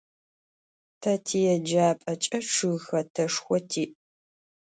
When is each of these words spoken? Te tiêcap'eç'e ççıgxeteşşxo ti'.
Te 1.01 1.11
tiêcap'eç'e 1.25 2.39
ççıgxeteşşxo 2.51 3.57
ti'. 3.69 3.85